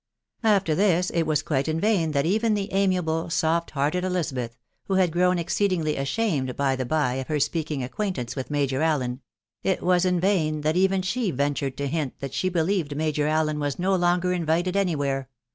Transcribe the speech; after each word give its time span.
After 0.43 0.73
this 0.73 1.11
it 1.11 1.27
was 1.27 1.43
quite 1.43 1.67
in 1.67 1.79
vain 1.79 2.09
that 2.13 2.25
even 2.25 2.55
the 2.55 2.73
amiable, 2.73 3.29
soft 3.29 3.69
hearted 3.69 4.03
Elizabeth,— 4.03 4.57
who 4.87 4.95
had 4.95 5.11
grown 5.11 5.37
exceedingly 5.37 5.95
ashamed, 5.95 6.55
by 6.57 6.75
the 6.75 6.85
by, 6.87 7.13
of 7.17 7.27
her 7.27 7.39
speaking 7.39 7.83
acquaintance 7.83 8.35
with 8.35 8.49
Major 8.49 8.81
Allen,— 8.81 9.21
it 9.63 9.83
was 9.83 10.03
in 10.03 10.19
vain 10.19 10.61
that 10.61 10.75
even 10.75 11.03
she 11.03 11.29
ventured 11.29 11.77
to 11.77 11.85
hint 11.87 12.15
that 12.17 12.33
she 12.33 12.49
believed 12.49 12.95
Major 12.97 13.27
Allen 13.27 13.59
was 13.59 13.77
no 13.77 13.95
longer 13.95 14.33
invited 14.33 14.75
any 14.75 14.95
where 14.95 15.29